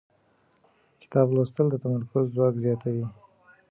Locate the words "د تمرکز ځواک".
1.71-2.55